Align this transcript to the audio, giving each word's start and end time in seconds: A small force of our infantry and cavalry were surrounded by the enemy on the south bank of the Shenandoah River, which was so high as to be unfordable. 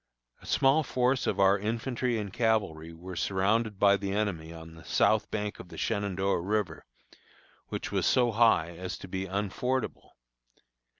A 0.41 0.47
small 0.47 0.81
force 0.81 1.27
of 1.27 1.39
our 1.39 1.59
infantry 1.59 2.17
and 2.17 2.33
cavalry 2.33 2.91
were 2.91 3.15
surrounded 3.15 3.77
by 3.77 3.97
the 3.97 4.11
enemy 4.13 4.51
on 4.51 4.73
the 4.73 4.83
south 4.83 5.29
bank 5.29 5.59
of 5.59 5.69
the 5.69 5.77
Shenandoah 5.77 6.41
River, 6.41 6.87
which 7.67 7.91
was 7.91 8.07
so 8.07 8.31
high 8.31 8.71
as 8.75 8.97
to 8.97 9.07
be 9.07 9.27
unfordable. 9.27 10.13